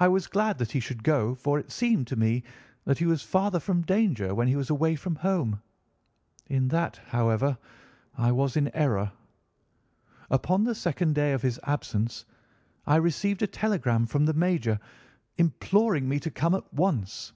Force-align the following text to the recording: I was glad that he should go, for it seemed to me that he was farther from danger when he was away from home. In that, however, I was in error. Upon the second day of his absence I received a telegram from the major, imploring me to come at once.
I 0.00 0.08
was 0.08 0.26
glad 0.26 0.58
that 0.58 0.72
he 0.72 0.80
should 0.80 1.04
go, 1.04 1.36
for 1.36 1.56
it 1.60 1.70
seemed 1.70 2.08
to 2.08 2.16
me 2.16 2.42
that 2.84 2.98
he 2.98 3.06
was 3.06 3.22
farther 3.22 3.60
from 3.60 3.82
danger 3.82 4.34
when 4.34 4.48
he 4.48 4.56
was 4.56 4.70
away 4.70 4.96
from 4.96 5.14
home. 5.14 5.62
In 6.48 6.66
that, 6.66 7.00
however, 7.10 7.56
I 8.18 8.32
was 8.32 8.56
in 8.56 8.74
error. 8.74 9.12
Upon 10.30 10.64
the 10.64 10.74
second 10.74 11.14
day 11.14 11.32
of 11.32 11.42
his 11.42 11.60
absence 11.62 12.24
I 12.88 12.96
received 12.96 13.40
a 13.42 13.46
telegram 13.46 14.04
from 14.06 14.26
the 14.26 14.34
major, 14.34 14.80
imploring 15.38 16.08
me 16.08 16.18
to 16.18 16.30
come 16.32 16.56
at 16.56 16.74
once. 16.74 17.30